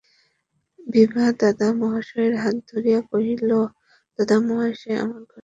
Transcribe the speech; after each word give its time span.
বিভা 0.87 1.25
দাদামহাশয়ের 1.39 2.33
হাত 2.41 2.55
ধরিয়া 2.69 2.99
কহিল, 3.09 3.49
দাদামহাশয়, 4.19 4.97
আমার 5.03 5.21
ঘরে 5.21 5.29
এস। 5.29 5.39